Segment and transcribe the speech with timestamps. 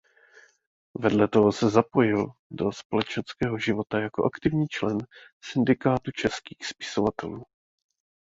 [0.99, 4.97] Vedle toho se zapojil do společenského života jako aktivní člen
[5.43, 7.43] Syndikátu českých spisovatelů.